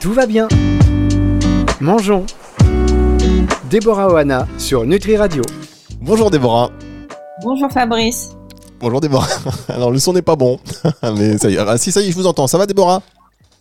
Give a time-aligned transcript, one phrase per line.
[0.00, 0.48] Tout va bien.
[1.78, 2.24] Mangeons.
[3.68, 5.42] Déborah Oana sur Nutri Radio.
[6.00, 6.70] Bonjour Déborah.
[7.42, 8.30] Bonjour Fabrice.
[8.80, 9.28] Bonjour Déborah.
[9.68, 10.58] Alors le son n'est pas bon,
[11.02, 11.58] mais ça y est.
[11.58, 12.46] Ah, si ça y est, je vous entends.
[12.46, 13.02] Ça va Déborah?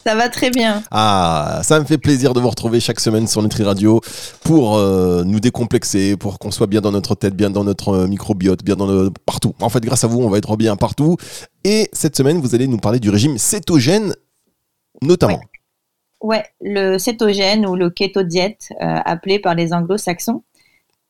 [0.05, 0.81] Ça va très bien.
[0.91, 3.99] Ah, ça me fait plaisir de vous retrouver chaque semaine sur Nutri Radio
[4.45, 8.07] pour euh, nous décomplexer, pour qu'on soit bien dans notre tête, bien dans notre euh,
[8.07, 9.53] microbiote, bien dans le partout.
[9.59, 11.17] En fait, grâce à vous, on va être bien partout.
[11.65, 14.15] Et cette semaine, vous allez nous parler du régime cétogène,
[15.01, 15.41] notamment.
[16.21, 20.43] Ouais, le cétogène ou le keto diet, euh, appelé par les anglo-saxons,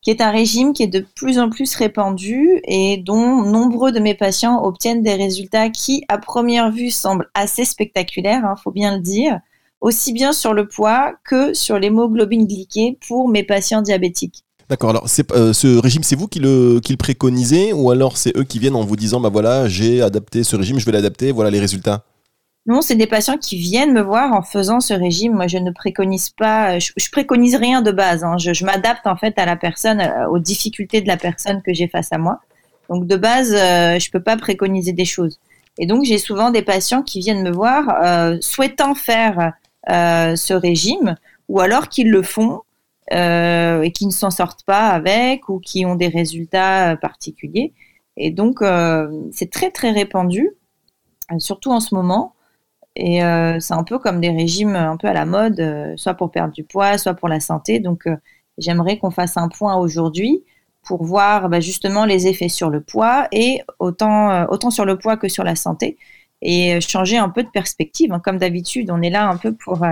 [0.02, 3.99] qui est un régime qui est de plus en plus répandu et dont nombreux de
[3.99, 8.95] mes patients obtiennent des résultats qui, à première vue, semblent assez spectaculaires, il faut bien
[8.95, 9.39] le dire,
[9.81, 14.44] aussi bien sur le poids que sur l'hémoglobine glyquée pour mes patients diabétiques.
[14.69, 14.91] D'accord.
[14.91, 18.44] Alors, euh, ce régime, c'est vous qui le, qui le préconisez ou alors c'est eux
[18.44, 21.49] qui viennent en vous disant, bah voilà, j'ai adapté ce régime, je vais l'adapter, voilà
[21.49, 22.05] les résultats?
[22.65, 25.33] Non, c'est des patients qui viennent me voir en faisant ce régime.
[25.33, 28.23] Moi, je ne préconise pas, je, préconise rien de base.
[28.23, 28.38] Hein.
[28.38, 31.88] Je, m'adapte en fait à la personne, euh, aux difficultés de la personne que j'ai
[31.88, 32.41] face à moi.
[32.89, 35.39] Donc, de base, euh, je peux pas préconiser des choses.
[35.77, 39.53] Et donc, j'ai souvent des patients qui viennent me voir euh, souhaitant faire
[39.88, 41.16] ce régime,
[41.47, 42.61] ou alors qu'ils le font
[43.11, 47.73] et qui ne s'en sortent pas avec, ou qui ont des résultats particuliers.
[48.17, 48.59] Et donc,
[49.31, 50.51] c'est très très répandu,
[51.39, 52.35] surtout en ce moment.
[52.95, 56.15] Et euh, c'est un peu comme des régimes un peu à la mode, euh, soit
[56.15, 57.79] pour perdre du poids, soit pour la santé.
[57.79, 58.15] Donc, euh,
[58.57, 60.43] j'aimerais qu'on fasse un point aujourd'hui
[60.83, 65.17] pour voir bah, justement les effets sur le poids et autant, autant sur le poids
[65.17, 65.97] que sur la santé
[66.41, 68.11] et changer un peu de perspective.
[68.13, 68.21] Hein.
[68.23, 69.85] Comme d'habitude, on est là un peu pour,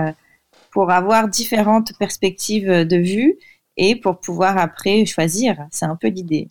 [0.70, 3.38] pour avoir différentes perspectives de vue
[3.78, 5.56] et pour pouvoir après choisir.
[5.70, 6.48] C'est un peu l'idée.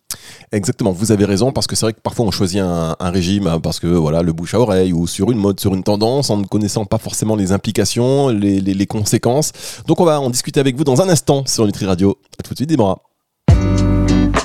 [0.50, 3.60] Exactement, vous avez raison parce que c'est vrai que parfois on choisit un, régime hein,
[3.60, 6.38] parce que voilà le bouche à oreille ou sur une mode, sur une tendance en
[6.38, 9.52] ne connaissant pas forcément les implications, les, conséquences.
[9.86, 12.18] Donc on va en discuter avec vous dans un instant sur Nutri Radio.
[12.38, 13.02] À tout de suite, Déborah.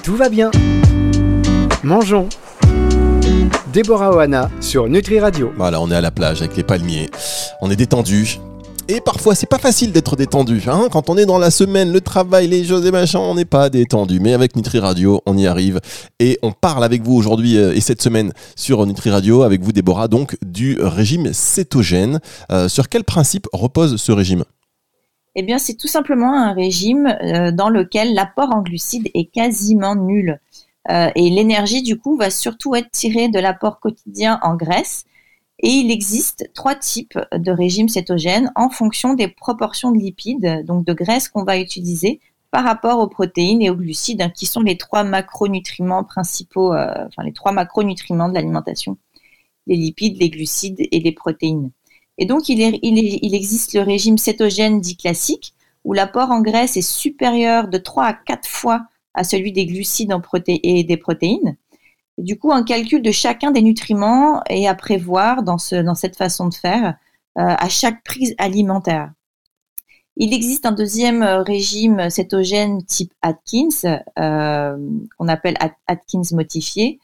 [0.03, 0.51] Tout va bien.
[1.83, 2.27] Mangeons.
[3.71, 5.51] Déborah Oana sur Nutri Radio.
[5.55, 7.09] Voilà, on est à la plage avec les palmiers.
[7.61, 8.39] On est détendu.
[8.89, 10.61] Et parfois, c'est pas facile d'être détendu.
[10.67, 10.89] Hein.
[10.91, 13.69] Quand on est dans la semaine, le travail, les choses et machin, on n'est pas
[13.69, 14.19] détendu.
[14.19, 15.79] Mais avec Nutri Radio, on y arrive.
[16.19, 19.71] Et on parle avec vous aujourd'hui euh, et cette semaine sur Nutri Radio, avec vous,
[19.71, 22.19] Déborah, donc du régime cétogène.
[22.51, 24.43] Euh, sur quel principe repose ce régime?
[25.35, 29.95] Eh bien, c'est tout simplement un régime euh, dans lequel l'apport en glucides est quasiment
[29.95, 30.39] nul.
[30.89, 35.05] et l'énergie, du coup, va surtout être tirée de l'apport quotidien en graisse
[35.63, 40.85] et il existe trois types de régimes cétogènes en fonction des proportions de lipides, donc
[40.85, 42.19] de graisse qu'on va utiliser
[42.51, 47.07] par rapport aux protéines et aux glucides, hein, qui sont les trois macronutriments principaux, euh,
[47.07, 48.97] enfin les trois macronutriments de l'alimentation
[49.67, 51.71] les lipides, les glucides et les protéines.
[52.17, 52.61] Et donc, il,
[53.33, 55.53] existe le régime cétogène dit classique,
[55.83, 60.13] où l'apport en graisse est supérieur de 3 à 4 fois à celui des glucides
[60.47, 61.57] et des protéines
[62.17, 66.15] du coup, un calcul de chacun des nutriments est à prévoir dans, ce, dans cette
[66.15, 66.95] façon de faire
[67.39, 69.11] euh, à chaque prise alimentaire.
[70.15, 74.77] Il existe un deuxième euh, régime cétogène type Atkins, euh,
[75.17, 75.57] qu'on appelle
[75.87, 76.99] Atkins modifié,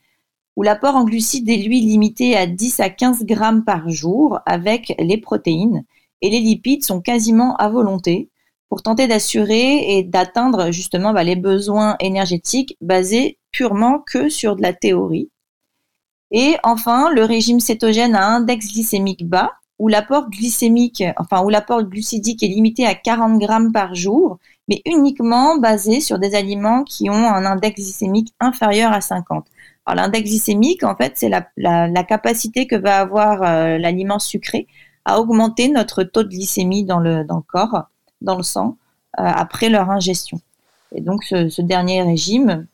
[0.55, 4.93] où l'apport en glucides est lui limité à 10 à 15 grammes par jour avec
[4.99, 5.83] les protéines
[6.21, 8.29] et les lipides sont quasiment à volonté
[8.69, 14.62] pour tenter d'assurer et d'atteindre justement bah, les besoins énergétiques basés purement que sur de
[14.62, 15.30] la théorie.
[16.31, 21.84] Et enfin, le régime cétogène à index glycémique bas, où l'apport glycémique, enfin où l'apport
[21.84, 24.38] glucidique est limité à 40 grammes par jour,
[24.68, 29.47] mais uniquement basé sur des aliments qui ont un index glycémique inférieur à 50.
[29.86, 34.68] Alors l'index glycémique, en fait, c'est la, capacité que va avoir euh, l'aliment sucré
[35.06, 37.86] à augmenter notre taux de glycémie dans le, dans le corps,
[38.22, 38.78] dans le sang,
[39.19, 40.40] euh, après leur ingestion.
[40.96, 42.68] Et donc ce dernier régime,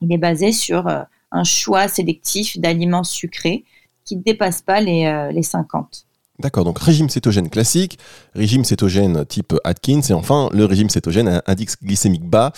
[0.00, 1.02] il est basé sur euh,
[1.32, 3.64] un choix sélectif d'aliments sucrés
[4.04, 5.84] qui ne dépassent pas les, 50.
[5.84, 6.02] Euh,
[6.38, 7.98] D'accord, donc régime cétogène classique,
[8.34, 12.52] régime cétogène type Atkins et enfin le régime cétogène à index glycémique bas.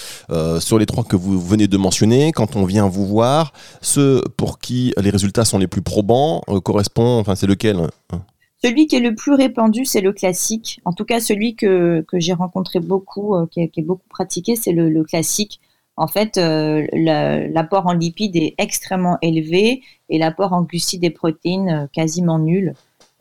[0.58, 4.58] Sur les trois que vous venez de mentionner, quand on vient vous voir, ceux pour
[4.58, 7.76] qui les résultats sont les plus probants correspondent, enfin c'est lequel
[8.12, 8.20] hein?
[8.62, 10.80] Celui qui est le plus répandu, c'est le classique.
[10.84, 15.60] En tout cas, celui que, j'ai rencontré beaucoup, qui, est, beaucoup pratiqué, c'est le, classique
[15.98, 21.68] en fait, euh, l'apport en lipides est extrêmement élevé et l'apport en glucides et protéines
[21.68, 22.74] euh, quasiment nul.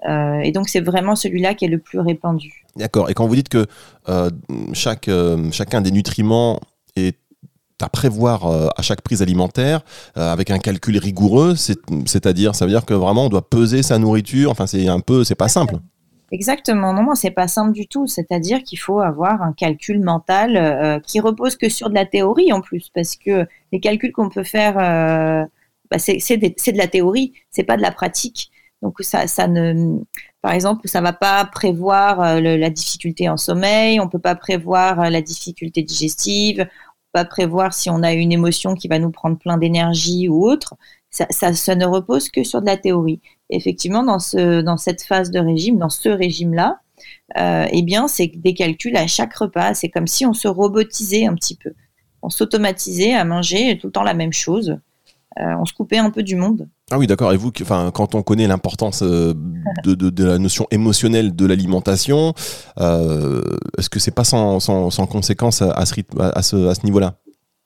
[0.07, 2.63] Euh, et donc, c'est vraiment celui-là qui est le plus répandu.
[2.75, 3.09] D'accord.
[3.09, 3.65] Et quand vous dites que
[4.73, 5.09] chaque,
[5.51, 6.59] chacun des nutriments
[6.95, 7.17] est
[7.81, 8.45] à prévoir
[8.77, 9.81] à chaque prise alimentaire
[10.15, 14.51] avec un calcul rigoureux, c'est-à-dire, ça veut dire que vraiment on doit peser sa nourriture.
[14.51, 15.75] Enfin, c'est un peu, c'est pas simple.
[16.31, 16.93] Exactement.
[16.93, 18.07] Non, c'est pas simple du tout.
[18.07, 22.51] C'est-à-dire qu'il faut avoir un calcul mental euh, qui repose que sur de la théorie
[22.51, 25.45] en plus, parce que les calculs qu'on peut faire, euh,
[25.89, 28.51] bah, c'est de la théorie, c'est pas de la pratique.
[28.81, 29.99] Donc ça, ça ne,
[30.41, 35.09] par exemple, ça va pas prévoir euh, la difficulté en sommeil, on peut pas prévoir
[35.09, 36.67] la difficulté digestive,
[37.11, 40.75] pas prévoir si on a une émotion qui va nous prendre plein d'énergie ou autre.
[41.09, 45.31] Ça, ça, ne repose que sur de la théorie effectivement, dans, ce, dans cette phase
[45.31, 46.81] de régime, dans ce régime-là,
[47.37, 49.73] euh, eh bien, c'est des calculs à chaque repas.
[49.73, 51.73] C'est comme si on se robotisait un petit peu.
[52.21, 54.79] On s'automatisait à manger tout le temps la même chose.
[55.39, 56.67] Euh, on se coupait un peu du monde.
[56.89, 57.33] Ah oui, d'accord.
[57.33, 59.33] Et vous, enfin, quand on connaît l'importance euh,
[59.83, 62.33] de, la notion émotionnelle de l'alimentation,
[62.77, 67.17] est-ce que c'est pas sans, sans, conséquence à, ce, à ce, à ce niveau-là?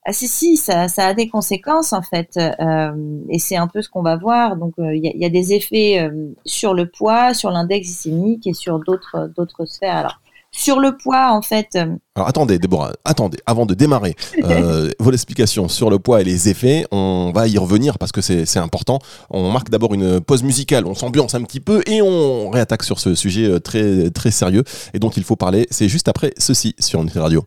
[0.04, 2.92] Ah si si, ça, a des conséquences en fait, euh,
[3.30, 4.56] et c'est un peu ce qu'on va voir.
[4.56, 8.54] Donc euh, il y, a des effets euh, sur le poids, sur l'index glycémique et
[8.54, 10.20] sur d'autres sphères.
[10.52, 11.70] Sur le poids en fait.
[11.76, 14.16] Euh, Alors attendez Déborah, attendez, avant de démarrer
[15.00, 18.60] vos explications sur le poids et les effets, on va y revenir parce que c'est
[18.60, 19.00] important.
[19.30, 23.00] On marque d'abord une pause musicale, on s'ambiance un petit peu et on réattaque sur
[23.00, 24.64] ce sujet très très sérieux
[24.94, 25.68] et dont il faut parler.
[25.72, 27.46] C'est juste après ceci sur Nutri Radio.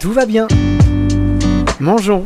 [0.00, 0.46] Tout va bien.
[1.80, 2.24] Mangeons.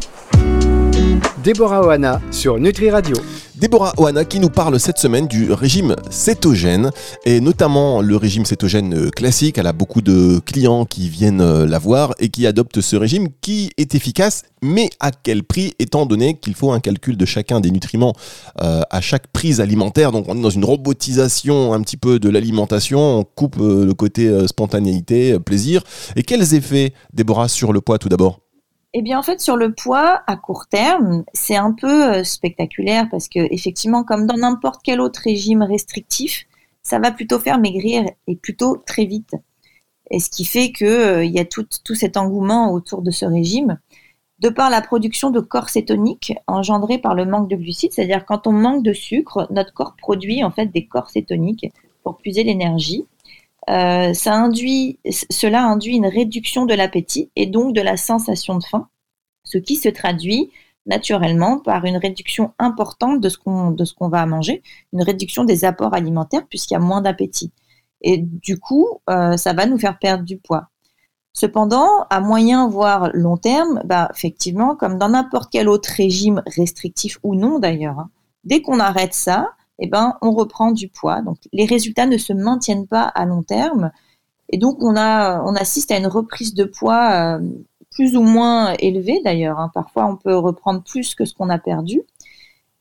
[1.42, 3.16] Déborah Oana sur Nutri Radio.
[3.60, 6.90] Déborah Oana qui nous parle cette semaine du régime cétogène
[7.26, 9.58] et notamment le régime cétogène classique.
[9.58, 13.70] Elle a beaucoup de clients qui viennent la voir et qui adoptent ce régime qui
[13.76, 17.70] est efficace, mais à quel prix étant donné qu'il faut un calcul de chacun des
[17.70, 18.14] nutriments
[18.62, 20.10] euh, à chaque prise alimentaire.
[20.10, 23.92] Donc on est dans une robotisation un petit peu de l'alimentation, on coupe euh, le
[23.92, 25.82] côté euh, spontanéité, plaisir.
[26.16, 28.40] Et quels effets, Déborah, sur le poids tout d'abord?
[28.92, 33.08] Eh bien, en fait, sur le poids, à court terme, c'est un peu euh, spectaculaire
[33.08, 36.46] parce que, effectivement, comme dans n'importe quel autre régime restrictif,
[36.82, 39.34] ça va plutôt faire maigrir et plutôt très vite.
[40.10, 43.24] Et ce qui fait qu'il euh, y a tout, tout, cet engouement autour de ce
[43.24, 43.78] régime,
[44.40, 48.48] de par la production de corps cétoniques engendrée par le manque de glucides, c'est-à-dire quand
[48.48, 51.70] on manque de sucre, notre corps produit en fait des corps cétoniques
[52.02, 53.06] pour puiser l'énergie.
[53.70, 58.88] Euh, cela induit une réduction de l'appétit et donc de la sensation de faim,
[59.44, 60.50] ce qui se traduit
[60.86, 64.62] naturellement par une réduction importante de ce qu'on de ce qu'on va manger,
[64.92, 67.52] une réduction des apports alimentaires puisqu'il y a moins d'appétit.
[68.02, 70.70] Et du coup, euh, ça va nous faire perdre du poids.
[71.32, 77.18] Cependant, à moyen voire long terme, bah, effectivement, comme dans n'importe quel autre régime restrictif
[77.22, 78.10] ou non d'ailleurs, hein,
[78.44, 81.22] dès qu'on arrête ça, eh ben, on reprend du poids.
[81.22, 83.90] Donc, les résultats ne se maintiennent pas à long terme.
[84.50, 87.40] Et donc, on, a, on assiste à une reprise de poids euh,
[87.90, 89.58] plus ou moins élevée d'ailleurs.
[89.58, 89.70] Hein.
[89.72, 92.02] Parfois, on peut reprendre plus que ce qu'on a perdu.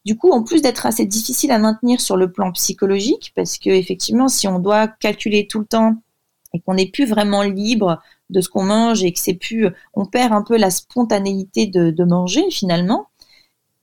[0.05, 3.69] Du coup, en plus d'être assez difficile à maintenir sur le plan psychologique, parce que
[3.69, 5.95] effectivement, si on doit calculer tout le temps
[6.53, 10.05] et qu'on n'est plus vraiment libre de ce qu'on mange et que c'est plus, on
[10.05, 13.08] perd un peu la spontanéité de manger finalement,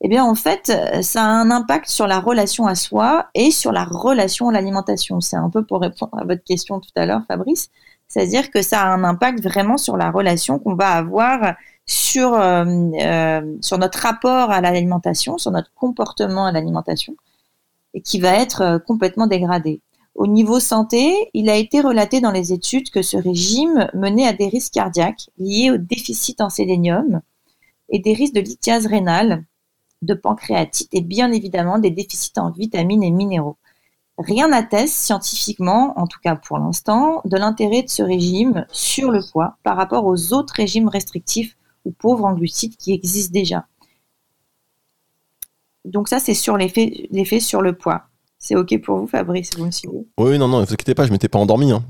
[0.01, 0.71] eh bien en fait,
[1.01, 5.21] ça a un impact sur la relation à soi et sur la relation à l'alimentation.
[5.21, 7.69] C'est un peu pour répondre à votre question tout à l'heure, Fabrice.
[8.07, 11.55] C'est-à-dire que ça a un impact vraiment sur la relation qu'on va avoir
[11.85, 12.65] sur, euh,
[13.01, 17.15] euh, sur notre rapport à l'alimentation, sur notre comportement à l'alimentation,
[17.93, 19.81] et qui va être euh, complètement dégradé.
[20.15, 24.33] Au niveau santé, il a été relaté dans les études que ce régime menait à
[24.33, 27.21] des risques cardiaques liés au déficit en sélénium
[27.89, 29.45] et des risques de lithiase rénale
[30.01, 33.57] de pancréatite et bien évidemment des déficits en vitamines et minéraux.
[34.17, 39.21] Rien n'atteste scientifiquement, en tout cas pour l'instant, de l'intérêt de ce régime sur le
[39.31, 43.67] poids par rapport aux autres régimes restrictifs ou pauvres en glucides qui existent déjà.
[45.85, 48.06] Donc ça, c'est sur l'effet sur le poids.
[48.39, 51.03] C'est OK pour vous, Fabrice Vous me suivez Oui, non, non, ne vous inquiétez pas,
[51.03, 51.71] je ne m'étais pas endormi.
[51.71, 51.83] Hein.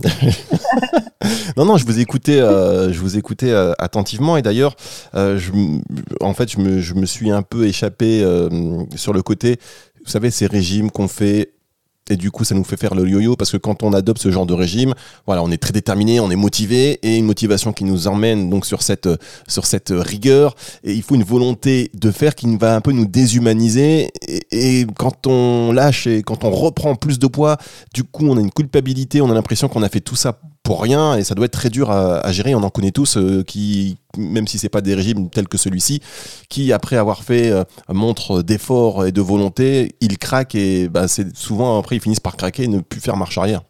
[1.57, 4.37] non, non, je vous écoutais, euh, je vous écoutais euh, attentivement.
[4.37, 4.75] Et d'ailleurs,
[5.15, 5.39] euh,
[6.21, 8.25] en fait, je me, je me, suis un peu échappé
[8.95, 9.57] sur le côté,
[10.05, 11.51] vous savez, ces régimes qu'on fait
[12.09, 14.31] et du coup ça nous fait faire le yo-yo parce que quand on adopte ce
[14.31, 14.93] genre de régime
[15.25, 18.65] voilà on est très déterminé on est motivé et une motivation qui nous emmène donc
[18.65, 19.07] sur cette
[19.47, 20.55] sur cette rigueur.
[20.83, 24.09] Et il faut une volonté de faire qui va un peu nous déshumaniser.
[24.27, 27.57] Et, et quand on lâche et quand on reprend plus de poids
[27.93, 30.81] du coup on a une culpabilité on a l'impression qu'on a fait tout ça pour
[30.81, 32.53] rien et ça doit être très dur à, gérer.
[32.53, 36.01] On en connaît tous euh, qui, même si c'est pas des régimes tels que celui-ci,
[36.49, 41.33] qui après avoir fait euh, montre d'efforts et de volonté, ils craquent et bah, c'est
[41.37, 43.63] souvent après ils finissent par craquer et ne plus faire marche arrière.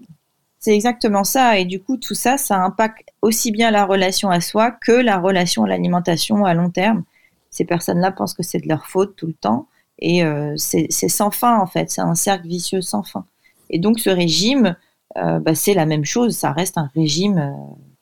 [0.58, 4.42] C'est exactement ça et du coup tout ça, ça impacte aussi bien la relation à
[4.42, 7.04] soi que la relation à l'alimentation à long terme.
[7.52, 9.68] Ces personnes-là pensent que c'est de leur faute tout le temps
[10.00, 13.26] et euh, c'est sans fin en fait, c'est un cercle vicieux sans fin.
[13.70, 14.76] Et donc ce régime
[15.18, 16.36] bah, c'est la même chose.
[16.36, 17.54] Ça reste un régime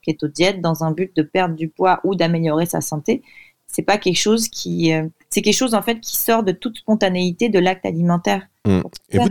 [0.03, 3.23] keto diète dans un but de perdre du poids ou d'améliorer sa santé.
[3.67, 4.91] C'est pas quelque chose qui,
[5.29, 8.43] c'est quelque chose en fait qui sort de toute spontanéité de l'acte alimentaire.
[8.65, 8.81] Mmh.
[9.09, 9.27] Et vous,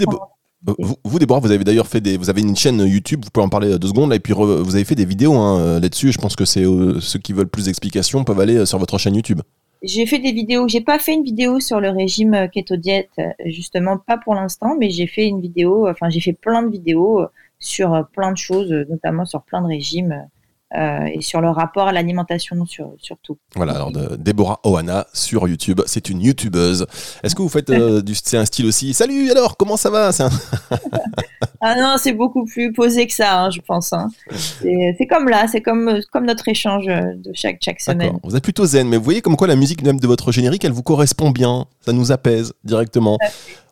[0.79, 3.45] vous, vous, Déborah, vous avez d'ailleurs fait des, vous avez une chaîne YouTube, vous pouvez
[3.45, 6.11] en parler deux secondes là, et puis vous avez fait des vidéos hein, là-dessus.
[6.11, 6.65] Je pense que c'est
[7.01, 9.41] ceux qui veulent plus d'explications peuvent aller sur votre chaîne YouTube.
[9.83, 10.67] J'ai fait des vidéos.
[10.67, 14.89] J'ai pas fait une vidéo sur le régime keto diète, justement pas pour l'instant, mais
[14.89, 15.87] j'ai fait une vidéo.
[15.89, 17.21] Enfin, j'ai fait plein de vidéos
[17.65, 20.27] sur plein de choses, notamment sur plein de régimes.
[20.77, 23.39] Euh, et sur le rapport à l'alimentation sur, surtout.
[23.55, 26.87] Voilà, alors de Déborah Oana sur YouTube, c'est une youtubeuse.
[27.23, 28.93] Est-ce que vous faites euh, du, c'est un style aussi?
[28.93, 30.11] Salut alors, comment ça va?
[31.67, 33.95] Ah non, c'est beaucoup plus posé que ça, hein, je pense.
[33.95, 34.09] Hein.
[34.61, 38.19] C'est comme là, c'est comme, comme notre échange de chaque, chaque semaine.
[38.23, 40.63] Vous êtes plutôt zen, mais vous voyez comme quoi la musique même de votre générique,
[40.67, 43.17] elle vous correspond bien, ça nous apaise directement.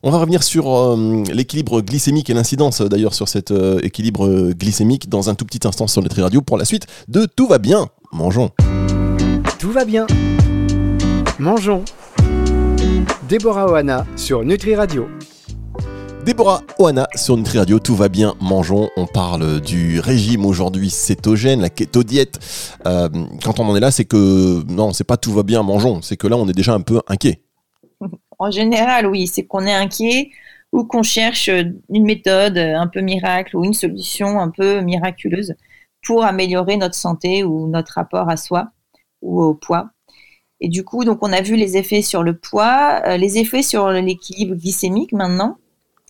[0.05, 4.51] On va revenir sur euh, l'équilibre glycémique et l'incidence euh, d'ailleurs sur cet euh, équilibre
[4.51, 7.59] glycémique dans un tout petit instant sur Nutri Radio pour la suite de Tout va
[7.59, 8.51] bien, mangeons.
[9.61, 10.09] Tout va bien,
[11.39, 11.85] mangeons.
[13.29, 15.07] Déborah Oana sur Nutri Radio.
[16.27, 18.89] Déborah Oana sur Nutri Radio, tout va bien, mangeons.
[18.97, 22.41] On parle du régime aujourd'hui cétogène, la keto diète.
[22.85, 26.03] quand on en est là, c'est que non, c'est pas tout va bien, mangeons.
[26.03, 27.41] C'est que là, on est déjà un peu inquiet.
[28.43, 30.33] En général, oui, c'est qu'on est inquiet
[30.73, 35.55] ou qu'on cherche une méthode un peu miracle ou une solution un peu miraculeuse
[36.05, 38.73] pour améliorer notre santé ou notre rapport à soi
[39.21, 39.91] ou au poids.
[40.59, 43.63] Et du coup, donc on a vu les effets sur le poids, euh, les effets
[43.63, 45.59] sur l'équilibre glycémique maintenant.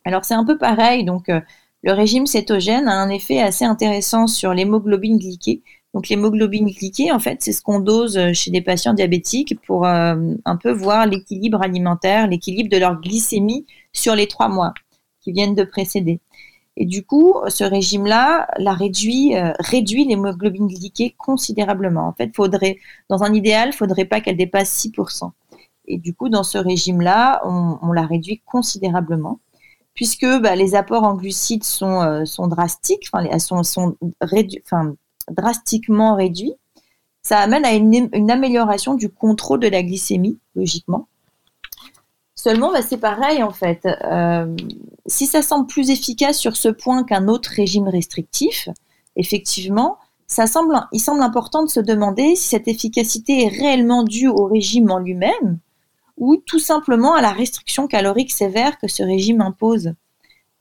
[0.07, 1.43] Alors c'est un peu pareil, donc euh,
[1.83, 5.63] le régime cétogène a un effet assez intéressant sur l'hémoglobine glyquée,
[5.95, 9.87] donc l'hémoglobine glyquée, en fait, c'est ce qu'on dose euh, chez des patients diabétiques pour
[9.87, 14.73] euh, un peu voir l'équilibre alimentaire, l'équilibre de leur glycémie sur les trois mois
[15.21, 16.21] qui viennent de précéder.
[16.79, 22.09] Et du coup, ce régime-là la réduit, euh, réduit l'hémoglobine glyquée considérablement.
[22.09, 22.79] En fait, faudrait,
[23.11, 25.31] dans un idéal, il faudrait pas qu'elle dépasse 6%.
[25.87, 29.41] Et du coup, dans ce régime-là, on, la réduit considérablement
[29.95, 34.63] puisque bah, les apports en glucides sont, drastiques, enfin, sont, sont réduits,
[35.31, 36.55] drastiquement réduit,
[37.23, 41.09] ça amène à une, amélioration du contrôle de la glycémie, logiquement.
[42.35, 43.87] Seulement, bah, c'est pareil en fait.
[43.87, 44.57] Euh,
[45.07, 48.69] si ça semble plus efficace sur ce point qu'un autre régime restrictif,
[49.15, 54.29] effectivement, ça semble, il semble important de se demander si cette efficacité est réellement due
[54.29, 55.59] au régime en lui-même
[56.17, 59.95] ou tout simplement à la restriction calorique sévère que ce régime impose.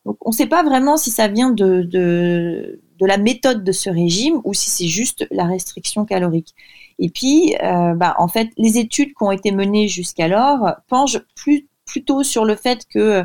[0.06, 4.54] On ne sait pas vraiment si ça vient de la méthode de ce régime ou
[4.54, 6.56] si c'est juste la restriction calorique.
[7.00, 11.68] Et puis, euh, bah, en fait, les études qui ont été menées jusqu'alors penchent plus,
[11.86, 13.24] plutôt sur le fait que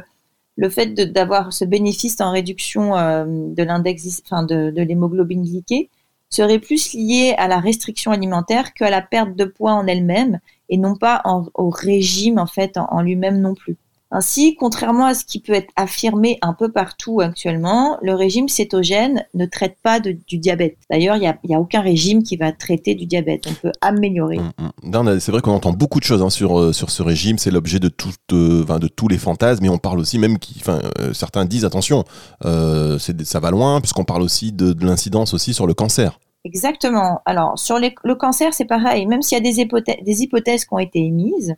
[0.57, 5.91] le fait d'avoir ce bénéfice en réduction euh, de l'index, enfin de, l'hémoglobine glyquée,
[6.31, 10.79] serait plus lié à la restriction alimentaire qu'à la perte de poids en elle-même et
[10.79, 11.23] non pas
[11.55, 13.77] au régime en fait en lui-même non plus.
[14.17, 19.27] Ainsi, contrairement à ce qui peut être affirmé un peu partout actuellement, le régime cétogène
[19.35, 20.79] ne traite pas du diabète.
[20.91, 23.45] D'ailleurs, il n'y a, aucun régime qui va traiter du diabète.
[23.47, 24.39] On peut améliorer.
[24.39, 25.21] Mm, mm.
[25.21, 27.37] C'est vrai qu'on entend beaucoup de choses hein, sur, euh, sur ce régime.
[27.37, 27.91] C'est l'objet de,
[28.33, 29.63] euh, de tous les fantasmes.
[29.65, 32.05] Mais on parle aussi même, qui, euh, certains disent, attention,
[32.43, 36.19] ça va loin, puisqu'on parle aussi de, l'incidence aussi sur le cancer.
[36.45, 37.21] Exactement.
[37.27, 39.05] Alors, sur le cancer, c'est pareil.
[39.05, 41.55] Même s'il y a des des hypothèses qui ont été émises,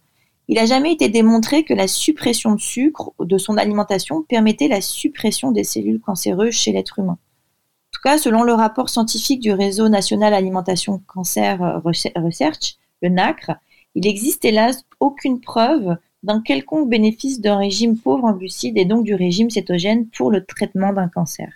[0.48, 4.80] il n'a jamais été démontré que la suppression de sucre de son alimentation permettait la
[4.80, 7.18] suppression des cellules cancéreuses chez l'être humain.
[7.18, 13.56] En tout cas, selon le rapport scientifique du Réseau national alimentation cancer research, le NACRE,
[13.94, 19.04] il existe hélas aucune preuve d'un quelconque bénéfice d'un régime pauvre en glucides et donc
[19.04, 21.52] du régime cétogène pour le traitement d'un cancer.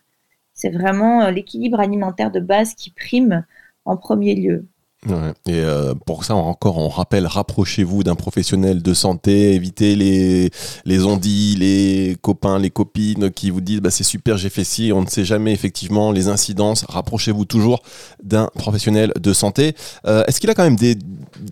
[0.54, 3.44] C'est vraiment euh, l'équilibre alimentaire de base qui prime
[3.84, 4.66] en premier lieu.
[5.04, 5.14] Et
[5.48, 10.50] euh, pour ça, encore, on rappelle, rapprochez-vous d'un professionnel de santé, évitez les,
[10.84, 14.92] les ondits, les copains, les copines qui vous disent bah, c'est super, j'ai fait ci,
[14.94, 16.84] on ne sait jamais effectivement les incidences.
[16.88, 17.82] Rapprochez-vous toujours
[18.22, 19.74] d'un professionnel de santé.
[20.06, 20.96] Euh, Est-ce qu'il a quand même des.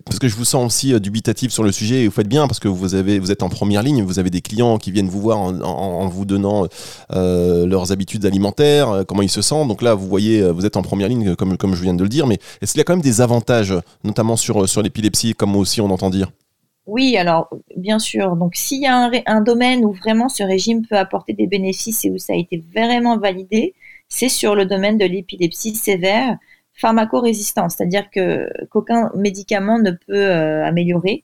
[0.05, 2.47] Parce que je vous sens aussi euh, dubitatif sur le sujet, et vous faites bien
[2.47, 5.09] parce que vous, avez, vous êtes en première ligne, vous avez des clients qui viennent
[5.09, 6.67] vous voir en, vous donnant
[7.09, 9.67] leurs habitudes alimentaires, comment ils se sentent.
[9.67, 12.09] Donc là, vous voyez, vous êtes en première ligne, comme, comme je viens de le
[12.09, 13.40] dire, mais est-ce qu'il a quand même des avantages
[14.03, 16.31] notamment sur, sur l'épilepsie, comme aussi on entend dire
[16.87, 18.35] oui, alors bien sûr.
[18.35, 22.09] Donc s'il y a un, domaine où vraiment ce régime peut apporter des bénéfices et
[22.09, 23.75] où ça a été vraiment validé,
[24.09, 26.37] c'est sur le domaine de l'épilepsie sévère
[26.73, 31.23] pharmacorésistante, c'est-à-dire que qu'aucun médicament ne peut euh, améliorer.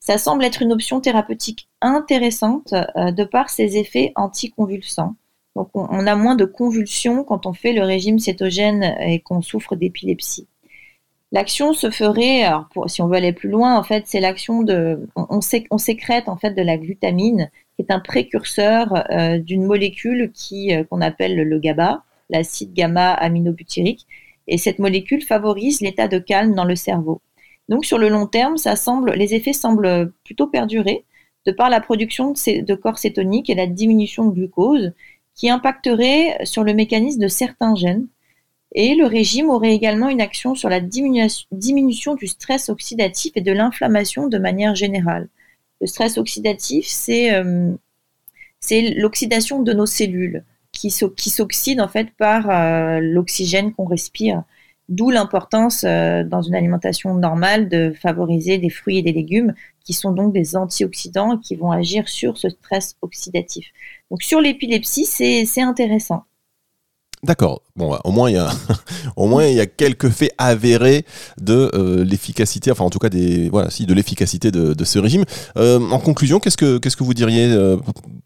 [0.00, 5.14] Ça semble être une option thérapeutique intéressante euh, de par ses effets anticonvulsants.
[5.54, 9.76] Donc on, a moins de convulsions quand on fait le régime cétogène et qu'on souffre
[9.76, 10.48] d'épilepsie.
[11.32, 15.08] L'action se ferait, alors si on veut aller plus loin, en fait, c'est l'action de,
[15.16, 20.30] on, on, sécrète en fait de la glutamine, qui est un précurseur euh, d'une molécule
[20.34, 24.06] qui euh, qu'on appelle le GABA, l'acide gamma aminobutyrique,
[24.46, 27.22] et cette molécule favorise l'état de calme dans le cerveau.
[27.70, 31.06] Donc sur le long terme, ça semble, les effets semblent plutôt perdurer
[31.46, 34.92] de par la production de, de corps cétoniques et la diminution de glucose,
[35.34, 38.06] qui impacterait sur le mécanisme de certains gènes
[38.74, 43.52] et le régime aurait également une action sur la diminution du stress oxydatif et de
[43.52, 45.28] l'inflammation de manière générale.
[45.80, 47.72] Le stress oxydatif, c'est euh,
[48.96, 54.42] l'oxydation de nos cellules qui, s'oxydent en fait par euh, l'oxygène qu'on respire.
[54.88, 59.92] D'où l'importance euh, dans une alimentation normale de favoriser des fruits et des légumes qui
[59.92, 63.66] sont donc des antioxydants qui vont agir sur ce stress oxydatif.
[64.10, 66.24] Donc sur l'épilepsie, c'est intéressant.
[67.24, 67.62] D'accord.
[67.76, 68.50] Bon, au moins il y a,
[69.16, 71.04] au moins il y a quelques faits avérés
[71.40, 75.24] de euh, l'efficacité, enfin en tout cas des, voilà, si de l'efficacité de, ce régime.
[75.56, 77.76] Euh, en conclusion, qu'est-ce que qu'est-ce que vous diriez euh,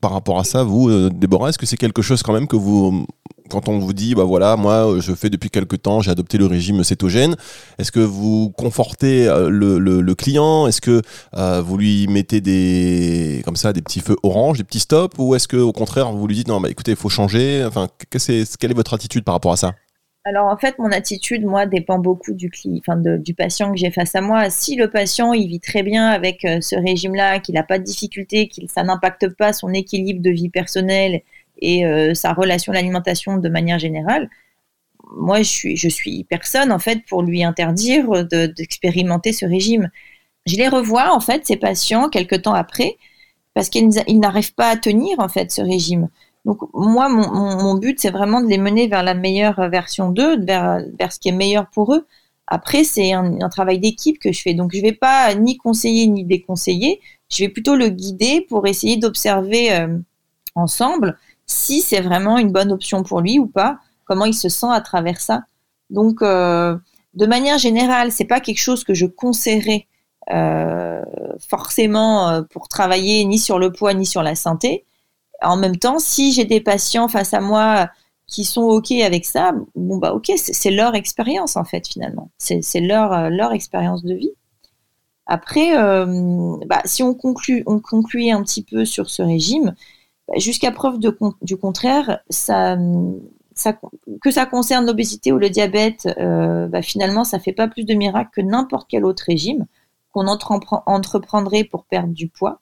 [0.00, 1.50] par rapport à ça, vous, Déborah?
[1.50, 3.06] Est-ce que c'est quelque chose quand même que vous
[3.50, 6.46] quand on vous dit, bah voilà, moi, je fais depuis quelques temps, j'ai adopté le
[6.46, 7.36] régime cétogène,
[7.78, 10.66] est-ce que vous confortez euh, le, client?
[10.66, 11.02] Est-ce que
[11.36, 15.16] euh, vous lui mettez des, comme ça, des petits feux orange, des petits stops?
[15.18, 17.64] Ou est-ce que, au contraire, vous lui dites, non, bah écoutez, il faut changer?
[17.66, 19.72] Enfin, quelle est votre attitude par rapport à ça?
[20.26, 22.50] Alors en fait, mon attitude, moi, dépend beaucoup du,
[22.80, 24.50] enfin, du patient que j'ai face à moi.
[24.50, 27.84] Si le patient, il vit très bien avec euh, ce régime-là, qu'il n'a pas de
[27.84, 31.22] difficulté, que ça n'impacte pas son équilibre de vie personnelle
[31.58, 34.28] et euh, sa relation à l'alimentation de manière générale,
[35.14, 39.90] moi, je suis, suis personne, en fait, pour lui interdire d'expérimenter ce régime.
[40.46, 42.96] Je les revois, en fait, ces patients, quelques temps après,
[43.54, 46.08] parce qu'ils n'arrivent pas à tenir, en fait, ce régime.
[46.44, 50.80] Donc, moi, mon, but, c'est vraiment de les mener vers la meilleure version d'eux, vers,
[50.98, 52.06] vers ce qui est meilleur pour eux.
[52.46, 54.54] Après, c'est un, un, travail d'équipe que je fais.
[54.54, 57.00] Donc, je ne vais pas ni conseiller ni déconseiller.
[57.28, 59.98] Je vais plutôt le guider pour essayer d'observer euh,
[60.54, 64.70] ensemble si c'est vraiment une bonne option pour lui ou pas, comment il se sent
[64.70, 65.42] à travers ça.
[65.90, 66.76] Donc, euh,
[67.14, 69.86] de manière générale, c'est pas quelque chose que je conseillerais
[70.32, 71.02] euh,
[71.38, 74.84] forcément euh, pour travailler ni sur le poids ni sur la santé.
[75.42, 77.90] En même temps, si j'ai des patients face à moi
[78.26, 82.80] qui sont ok avec ça, bon bah ok, c'est leur expérience en fait finalement, c'est
[82.80, 84.32] leur leur expérience de vie.
[85.26, 85.76] Après,
[86.66, 89.74] bah, si on conclut, on conclut un petit peu sur ce régime,
[90.36, 97.38] jusqu'à preuve du contraire, que ça concerne l'obésité ou le diabète, euh, bah, finalement, ça
[97.38, 99.66] fait pas plus de miracle que n'importe quel autre régime
[100.12, 102.60] qu'on entreprendrait pour perdre du poids.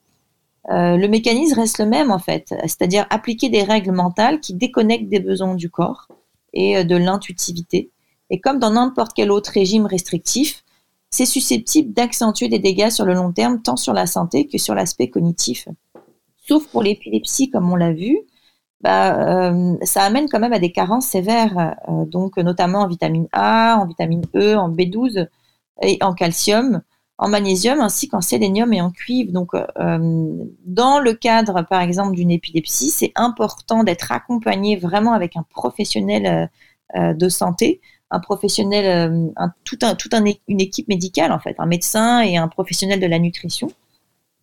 [0.70, 5.10] Euh, le mécanisme reste le même en fait, c'est-à-dire appliquer des règles mentales qui déconnectent
[5.10, 6.08] des besoins du corps
[6.54, 7.90] et euh, de l'intuitivité.
[8.30, 10.64] Et comme dans n'importe quel autre régime restrictif,
[11.10, 14.74] c'est susceptible d'accentuer des dégâts sur le long terme, tant sur la santé que sur
[14.74, 15.68] l'aspect cognitif
[16.46, 18.18] sauf pour l'épilepsie, comme on l'a vu,
[18.80, 23.28] bah, euh, ça amène quand même à des carences sévères, euh, donc notamment en vitamine
[23.32, 25.26] A, en vitamine E, en B12
[25.82, 26.82] et en calcium,
[27.16, 29.32] en magnésium ainsi qu'en sélénium et en cuivre.
[29.32, 35.36] Donc, euh, dans le cadre, par exemple, d'une épilepsie, c'est important d'être accompagné vraiment avec
[35.36, 36.50] un professionnel
[36.94, 37.80] de santé,
[38.10, 39.32] un professionnel,
[39.64, 43.06] tout, un, tout un, une équipe médicale en fait, un médecin et un professionnel de
[43.06, 43.68] la nutrition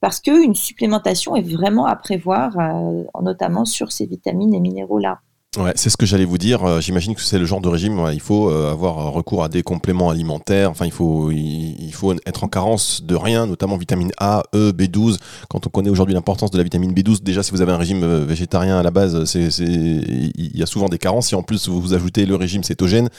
[0.02, 5.22] parce qu'une supplémentation est vraiment à prévoir, euh, notamment sur ces vitamines et minéraux-là.
[5.58, 6.64] Ouais, c'est ce que j'allais vous dire.
[6.64, 8.02] Euh, j'imagine que c'est le genre de régime.
[8.14, 10.72] il faut euh, avoir recours à des compléments alimentaires.
[10.72, 15.18] Enfin, il faut, il, faut être en carence de rien, notamment vitamine A, E, B12.
[15.50, 18.24] Quand on connaît aujourd'hui l'importance de la vitamine B12, déjà si vous avez un régime
[18.24, 21.28] végétarien à la base, il y a souvent des carences.
[21.28, 23.10] Si en plus vous ajoutez le régime cétogène,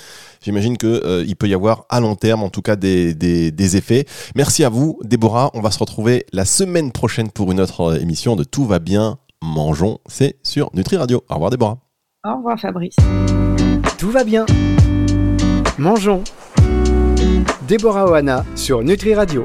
[0.43, 3.77] j'imagine que il peut y avoir à long terme, en tout cas, des, des, des
[3.77, 4.07] effets.
[4.37, 5.51] Merci à vous, Déborah.
[5.53, 9.19] On va se retrouver la semaine prochaine pour une autre émission de Tout va bien.
[9.43, 11.23] Mangeons, c'est sur Nutri Radio.
[11.29, 11.92] Au revoir, Déborah.
[12.25, 12.95] Au revoir Fabrice.
[13.99, 14.47] Tout va bien.
[15.77, 16.23] Mangeons.
[17.67, 19.41] Déborah Oana sur Nutri Radio.